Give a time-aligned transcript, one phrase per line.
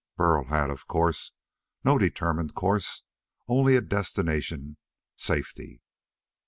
[0.17, 1.31] Burl had, of course,
[1.83, 3.03] no determined course,
[3.47, 4.77] only a destination
[5.15, 5.83] safety.